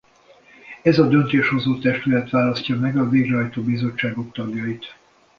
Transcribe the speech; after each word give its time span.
Ez 0.81 0.99
a 0.99 1.07
döntéshozó 1.07 1.77
testület 1.79 2.29
választja 2.29 2.75
meg 2.75 2.97
a 2.97 3.09
végrehajtó 3.09 3.61
bizottságok 3.63 4.33
tagjait. 4.33 4.95